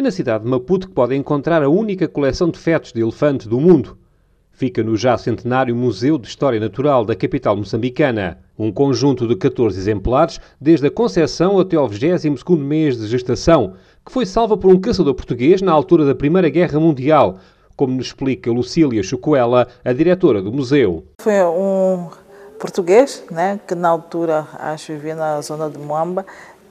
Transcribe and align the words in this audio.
É 0.00 0.02
na 0.02 0.10
cidade 0.10 0.44
de 0.44 0.50
Maputo 0.50 0.88
que 0.88 0.94
pode 0.94 1.14
encontrar 1.14 1.62
a 1.62 1.68
única 1.68 2.08
coleção 2.08 2.48
de 2.48 2.58
fetos 2.58 2.90
de 2.90 3.02
elefante 3.02 3.46
do 3.46 3.60
mundo. 3.60 3.98
Fica 4.50 4.82
no 4.82 4.96
já 4.96 5.18
centenário 5.18 5.76
Museu 5.76 6.16
de 6.16 6.26
História 6.26 6.58
Natural 6.58 7.04
da 7.04 7.14
capital 7.14 7.54
moçambicana. 7.54 8.38
Um 8.58 8.72
conjunto 8.72 9.28
de 9.28 9.36
14 9.36 9.78
exemplares, 9.78 10.40
desde 10.58 10.86
a 10.86 10.90
concepção 10.90 11.60
até 11.60 11.76
ao 11.76 11.86
22º 11.86 12.56
mês 12.56 12.96
de 12.96 13.08
gestação, 13.08 13.74
que 14.02 14.10
foi 14.10 14.24
salva 14.24 14.56
por 14.56 14.72
um 14.72 14.80
caçador 14.80 15.12
português 15.12 15.60
na 15.60 15.72
altura 15.72 16.06
da 16.06 16.14
Primeira 16.14 16.48
Guerra 16.48 16.80
Mundial, 16.80 17.38
como 17.76 17.94
nos 17.94 18.06
explica 18.06 18.50
Lucília 18.50 19.02
Chucuela, 19.02 19.68
a 19.84 19.92
diretora 19.92 20.40
do 20.40 20.50
museu. 20.50 21.04
Foi 21.20 21.44
um 21.44 22.08
português, 22.58 23.22
né, 23.30 23.60
que 23.68 23.74
na 23.74 23.90
altura, 23.90 24.46
acho, 24.60 24.94
vivia 24.94 25.14
na 25.14 25.42
zona 25.42 25.68
de 25.68 25.76
Moamba, 25.76 26.24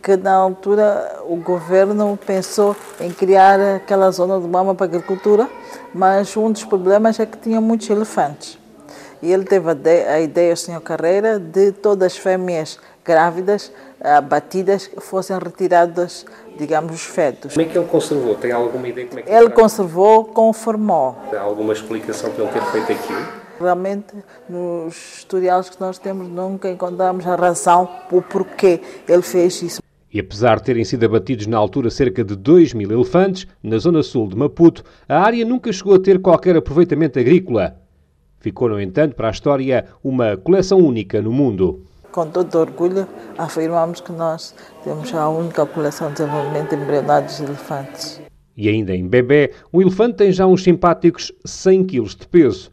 que 0.09 0.17
na 0.17 0.33
altura 0.33 1.21
o 1.27 1.35
governo 1.35 2.17
pensou 2.25 2.75
em 2.99 3.11
criar 3.11 3.59
aquela 3.75 4.09
zona 4.09 4.39
de 4.39 4.47
Moamba 4.47 4.73
para 4.73 4.87
a 4.87 4.89
agricultura, 4.89 5.47
mas 5.93 6.35
um 6.35 6.51
dos 6.51 6.63
problemas 6.63 7.19
é 7.19 7.27
que 7.27 7.37
tinha 7.37 7.61
muitos 7.61 7.87
elefantes. 7.91 8.57
E 9.21 9.31
ele 9.31 9.43
teve 9.43 9.69
a 9.69 10.19
ideia, 10.19 10.51
o 10.51 10.57
senhor 10.57 10.81
Carreira, 10.81 11.37
de 11.37 11.71
todas 11.73 12.13
as 12.13 12.17
fêmeas 12.17 12.79
grávidas 13.05 13.71
abatidas 14.01 14.89
fossem 14.97 15.37
retiradas, 15.37 16.25
digamos, 16.57 16.95
os 16.95 17.03
fetos. 17.03 17.53
Como 17.53 17.67
é 17.67 17.69
que 17.69 17.77
ele 17.77 17.87
conservou? 17.87 18.33
Tem 18.33 18.51
alguma 18.51 18.87
ideia 18.87 19.07
como 19.07 19.19
é 19.19 19.23
que 19.23 19.29
ele 19.29 19.37
Ele 19.37 19.49
conservou 19.51 20.25
com 20.25 20.51
formol. 20.51 21.17
Há 21.31 21.39
alguma 21.39 21.73
explicação 21.73 22.31
para 22.31 22.45
ele 22.45 22.51
ter 22.51 22.63
feito 22.71 22.91
aquilo? 22.93 23.27
Realmente, 23.59 24.15
nos 24.47 25.23
tutoriais 25.25 25.69
que 25.69 25.79
nós 25.79 25.99
temos, 25.99 26.27
nunca 26.27 26.67
encontramos 26.67 27.27
a 27.27 27.35
razão 27.35 27.87
por 28.09 28.23
porquê 28.23 28.81
ele 29.07 29.21
fez 29.21 29.61
isso. 29.61 29.88
E 30.11 30.19
apesar 30.19 30.57
de 30.57 30.63
terem 30.63 30.83
sido 30.83 31.05
abatidos 31.05 31.45
na 31.45 31.57
altura 31.57 31.89
cerca 31.89 32.23
de 32.23 32.35
2 32.35 32.73
mil 32.73 32.91
elefantes, 32.91 33.45
na 33.61 33.77
zona 33.77 34.01
sul 34.01 34.27
de 34.27 34.35
Maputo, 34.35 34.83
a 35.07 35.19
área 35.19 35.45
nunca 35.45 35.71
chegou 35.71 35.93
a 35.93 35.99
ter 35.99 36.19
qualquer 36.19 36.57
aproveitamento 36.57 37.19
agrícola. 37.19 37.75
Ficou, 38.39 38.69
no 38.69 38.81
entanto, 38.81 39.15
para 39.15 39.27
a 39.27 39.31
história 39.31 39.85
uma 40.03 40.35
coleção 40.35 40.79
única 40.79 41.21
no 41.21 41.31
mundo. 41.31 41.85
Com 42.11 42.25
todo 42.27 42.55
orgulho, 42.55 43.07
afirmamos 43.37 44.01
que 44.01 44.11
nós 44.11 44.55
temos 44.83 45.13
a 45.13 45.29
única 45.29 45.63
coleção 45.67 46.07
de 46.07 46.15
desenvolvimento 46.15 46.73
embrionário 46.73 47.27
de 47.27 47.43
elefantes. 47.43 48.19
E 48.57 48.67
ainda 48.67 48.95
em 48.95 49.07
bebê, 49.07 49.53
um 49.71 49.79
elefante 49.79 50.15
tem 50.15 50.31
já 50.31 50.47
uns 50.47 50.63
simpáticos 50.63 51.31
100 51.45 51.85
kg 51.85 52.03
de 52.07 52.27
peso. 52.27 52.71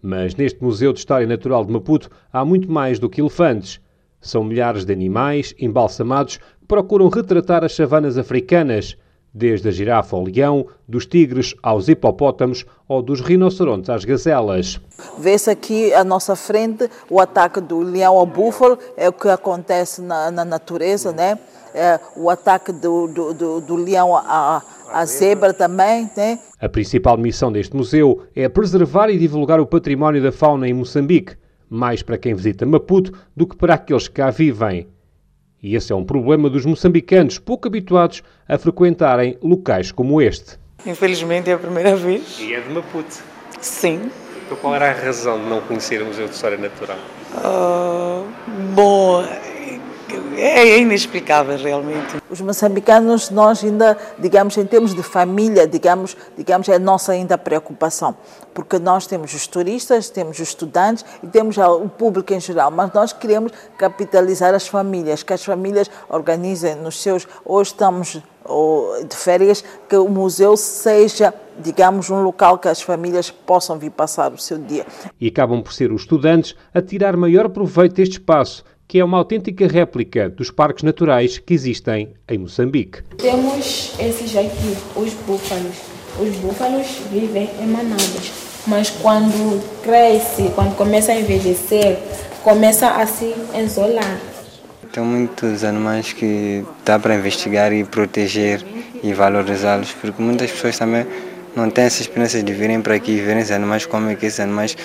Mas 0.00 0.34
neste 0.34 0.62
Museu 0.62 0.92
de 0.92 1.00
História 1.00 1.26
Natural 1.26 1.64
de 1.64 1.72
Maputo 1.72 2.08
há 2.32 2.44
muito 2.44 2.70
mais 2.70 2.98
do 2.98 3.10
que 3.10 3.20
elefantes. 3.20 3.78
São 4.20 4.42
milhares 4.42 4.84
de 4.84 4.92
animais 4.92 5.54
embalsamados 5.58 6.38
procuram 6.66 7.08
retratar 7.08 7.64
as 7.64 7.74
savanas 7.74 8.16
africanas, 8.18 8.96
desde 9.34 9.68
a 9.68 9.70
girafa 9.70 10.16
ao 10.16 10.24
leão, 10.24 10.66
dos 10.86 11.06
tigres 11.06 11.54
aos 11.62 11.88
hipopótamos 11.88 12.66
ou 12.86 13.02
dos 13.02 13.20
rinocerontes 13.20 13.88
às 13.88 14.04
gazelas. 14.04 14.80
Vê-se 15.18 15.50
aqui 15.50 15.92
à 15.94 16.04
nossa 16.04 16.36
frente 16.36 16.88
o 17.08 17.20
ataque 17.20 17.60
do 17.60 17.80
leão 17.80 18.16
ao 18.16 18.26
búfalo, 18.26 18.78
é 18.96 19.08
o 19.08 19.12
que 19.12 19.28
acontece 19.28 20.02
na, 20.02 20.30
na 20.30 20.44
natureza, 20.44 21.12
né? 21.12 21.38
É, 21.74 21.98
o 22.16 22.28
ataque 22.28 22.70
do, 22.70 23.06
do, 23.06 23.32
do, 23.32 23.60
do 23.62 23.76
leão 23.76 24.14
à, 24.14 24.62
à 24.92 25.06
zebra 25.06 25.54
também. 25.54 26.10
Né? 26.14 26.38
A 26.60 26.68
principal 26.68 27.16
missão 27.16 27.50
deste 27.50 27.74
museu 27.74 28.24
é 28.36 28.46
preservar 28.46 29.08
e 29.08 29.18
divulgar 29.18 29.58
o 29.58 29.66
património 29.66 30.22
da 30.22 30.30
fauna 30.30 30.68
em 30.68 30.74
Moçambique, 30.74 31.34
mais 31.70 32.02
para 32.02 32.18
quem 32.18 32.34
visita 32.34 32.66
Maputo 32.66 33.12
do 33.34 33.46
que 33.46 33.56
para 33.56 33.72
aqueles 33.72 34.06
que 34.06 34.16
cá 34.16 34.30
vivem. 34.30 34.86
E 35.62 35.76
esse 35.76 35.92
é 35.92 35.94
um 35.94 36.04
problema 36.04 36.50
dos 36.50 36.66
moçambicanos 36.66 37.38
pouco 37.38 37.68
habituados 37.68 38.22
a 38.48 38.58
frequentarem 38.58 39.38
locais 39.40 39.92
como 39.92 40.20
este. 40.20 40.58
Infelizmente 40.84 41.50
é 41.50 41.52
a 41.52 41.58
primeira 41.58 41.94
vez. 41.94 42.40
E 42.40 42.52
é 42.52 42.60
de 42.60 42.68
Maputo? 42.68 43.22
Sim. 43.60 44.10
Então 44.44 44.56
qual 44.56 44.74
era 44.74 44.90
a 44.90 44.92
razão 44.92 45.38
de 45.38 45.48
não 45.48 45.60
conhecer 45.60 46.02
o 46.02 46.06
Museu 46.06 46.26
de 46.26 46.34
História 46.34 46.58
Natural? 46.58 46.98
Uh, 47.36 48.26
bom, 48.74 49.24
é, 50.36 50.68
é 50.70 50.78
inexplicável 50.78 51.56
realmente. 51.56 52.16
Os 52.30 52.40
moçambicanos, 52.40 53.30
nós 53.30 53.62
ainda, 53.62 53.96
digamos, 54.18 54.56
em 54.56 54.64
termos 54.64 54.94
de 54.94 55.02
família, 55.02 55.66
digamos, 55.66 56.16
digamos, 56.36 56.68
é 56.68 56.76
a 56.76 56.78
nossa 56.78 57.12
ainda 57.12 57.36
preocupação, 57.36 58.16
porque 58.54 58.78
nós 58.78 59.06
temos 59.06 59.34
os 59.34 59.46
turistas, 59.46 60.08
temos 60.08 60.38
os 60.38 60.48
estudantes 60.48 61.04
e 61.22 61.26
temos 61.26 61.56
o 61.58 61.88
público 61.88 62.32
em 62.32 62.40
geral, 62.40 62.70
mas 62.70 62.92
nós 62.92 63.12
queremos 63.12 63.52
capitalizar 63.76 64.54
as 64.54 64.66
famílias, 64.66 65.22
que 65.22 65.32
as 65.32 65.44
famílias 65.44 65.90
organizem 66.08 66.76
nos 66.76 67.00
seus, 67.02 67.26
hoje 67.44 67.70
estamos 67.70 68.22
de 69.08 69.16
férias, 69.16 69.64
que 69.88 69.96
o 69.96 70.08
museu 70.08 70.56
seja, 70.56 71.32
digamos, 71.58 72.10
um 72.10 72.22
local 72.22 72.58
que 72.58 72.68
as 72.68 72.82
famílias 72.82 73.30
possam 73.30 73.78
vir 73.78 73.90
passar 73.90 74.32
o 74.32 74.38
seu 74.38 74.58
dia. 74.58 74.86
E 75.20 75.28
acabam 75.28 75.62
por 75.62 75.72
ser 75.72 75.92
os 75.92 76.02
estudantes 76.02 76.56
a 76.74 76.82
tirar 76.82 77.16
maior 77.16 77.48
proveito 77.48 77.94
deste 77.94 78.14
espaço 78.14 78.64
que 78.92 78.98
é 78.98 79.04
uma 79.04 79.16
autêntica 79.16 79.66
réplica 79.66 80.28
dos 80.28 80.50
parques 80.50 80.84
naturais 80.84 81.38
que 81.38 81.54
existem 81.54 82.10
em 82.28 82.36
Moçambique. 82.36 82.98
Temos 83.16 83.94
esses 83.98 84.36
aqui, 84.36 84.76
os 84.94 85.14
búfalos. 85.14 85.76
Os 86.20 86.36
búfalos 86.36 86.86
vivem 87.10 87.48
em 87.58 87.68
manadas, 87.68 88.30
mas 88.66 88.90
quando 88.90 89.62
cresce, 89.82 90.52
quando 90.54 90.76
começa 90.76 91.10
a 91.10 91.18
envelhecer, 91.18 92.00
começa 92.42 92.86
a 92.90 93.06
se 93.06 93.34
isolar. 93.64 94.20
Tem 94.92 95.02
muitos 95.02 95.64
animais 95.64 96.12
que 96.12 96.62
dá 96.84 96.98
para 96.98 97.14
investigar 97.14 97.72
e 97.72 97.84
proteger 97.84 98.62
e 99.02 99.14
valorizá-los, 99.14 99.92
porque 99.92 100.20
muitas 100.20 100.50
pessoas 100.50 100.76
também 100.76 101.06
não 101.56 101.70
têm 101.70 101.84
essa 101.84 102.02
experiência 102.02 102.42
de 102.42 102.52
virem 102.52 102.82
para 102.82 102.96
aqui 102.96 103.12
e 103.12 103.20
verem 103.22 103.40
esses 103.40 103.52
animais, 103.52 103.86
como 103.86 104.10
é 104.10 104.14
que 104.16 104.26
esses 104.26 104.40
animais 104.40 104.76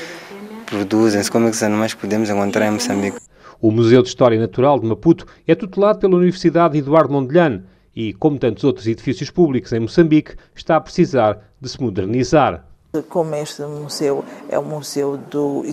produzem, 0.66 1.22
como 1.26 1.48
é 1.48 1.50
que 1.50 1.56
esses 1.58 1.64
animais 1.64 1.94
podemos 1.94 2.30
encontrar 2.30 2.68
em 2.68 2.72
Moçambique. 2.72 3.27
O 3.60 3.72
Museu 3.72 4.04
de 4.04 4.10
História 4.10 4.40
Natural 4.40 4.80
de 4.80 4.86
Maputo 4.86 5.26
é 5.48 5.56
tutelado 5.56 6.00
pela 6.00 6.16
Universidade 6.16 6.78
Eduardo 6.78 7.12
Mondlane 7.12 7.64
e, 7.96 8.14
como 8.14 8.38
tantos 8.38 8.64
outros 8.64 8.86
edifícios 8.86 9.32
públicos 9.32 9.74
em 9.74 9.80
Moçambique, 9.80 10.36
está 10.56 10.76
a 10.76 10.82
precisar 10.82 11.40
de 11.60 11.68
se 11.68 11.82
modernizar. 11.82 12.64
Como 13.10 13.36
este 13.36 13.64
museu 13.64 14.24
é 14.50 14.58
um 14.58 14.64
museu 14.64 15.18
do, 15.30 15.64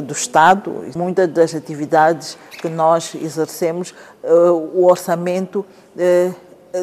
do 0.00 0.12
Estado, 0.12 0.72
muitas 0.96 1.28
das 1.28 1.54
atividades 1.54 2.38
que 2.60 2.68
nós 2.68 3.14
exercemos, 3.14 3.94
eh, 4.22 4.32
o 4.32 4.84
orçamento 4.84 5.66
eh, 5.98 6.32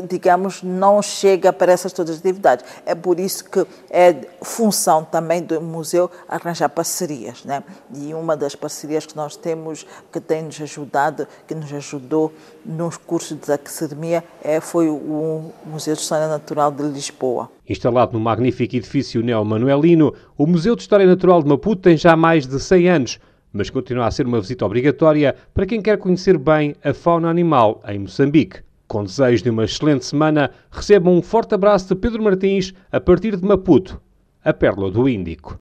digamos, 0.08 0.62
não 0.64 1.02
chega 1.02 1.52
para 1.52 1.72
essas 1.72 1.92
todas 1.92 2.16
as 2.16 2.20
atividades. 2.20 2.66
É 2.86 2.94
por 2.94 3.20
isso 3.20 3.46
que 3.50 3.66
é 3.90 4.16
função 4.42 5.04
também 5.04 5.42
do 5.42 5.60
museu 5.62 6.10
arranjar 6.28 6.70
parcerias, 6.70 7.44
né? 7.44 7.64
E 7.96 8.14
uma 8.14 8.38
das 8.38 8.56
parcerias 8.56 9.06
que 9.06 9.16
nós 9.16 9.36
temos, 9.36 9.86
que 10.12 10.20
tem 10.20 10.44
nos 10.44 10.60
ajudado, 10.62 11.28
que 11.48 11.56
nos 11.56 11.74
ajudou 11.74 12.32
nos 12.66 12.98
cursos 12.98 13.38
de 13.38 13.52
academia, 13.52 14.24
é, 14.44 14.60
foi 14.60 14.90
o 14.90 15.52
Museu 15.66 15.96
de 15.96 16.02
História 16.02 16.28
Natural 16.28 16.72
de 16.72 16.84
Lisboa. 16.84 17.50
Instalado 17.68 18.14
no 18.14 18.20
magnífico 18.20 18.76
edifício 18.76 19.22
neo-manuelino, 19.22 20.14
o 20.38 20.46
Museu 20.46 20.76
de 20.76 20.82
História 20.82 21.06
Natural 21.06 21.42
de 21.42 21.50
Maputo 21.50 21.84
tem 21.84 21.98
já 21.98 22.16
mais 22.16 22.46
de 22.46 22.60
100 22.60 22.90
anos, 22.90 23.20
mas 23.52 23.70
continua 23.70 24.08
a 24.08 24.12
ser 24.12 24.26
uma 24.26 24.40
visita 24.40 24.66
obrigatória 24.66 25.36
para 25.54 25.66
quem 25.66 25.82
quer 25.82 25.98
conhecer 25.98 26.38
bem 26.38 26.76
a 26.84 26.94
fauna 26.94 27.30
animal 27.30 27.82
em 27.88 28.00
Moçambique. 28.00 28.69
Com 28.90 29.04
desejo 29.04 29.44
de 29.44 29.52
uma 29.52 29.66
excelente 29.66 30.04
semana, 30.04 30.50
recebam 30.72 31.16
um 31.16 31.22
forte 31.22 31.54
abraço 31.54 31.90
de 31.90 31.94
Pedro 31.94 32.24
Martins 32.24 32.74
a 32.92 33.00
partir 33.00 33.38
de 33.38 33.46
Maputo, 33.46 34.02
a 34.44 34.52
Pérola 34.52 34.90
do 34.90 35.08
Índico. 35.08 35.56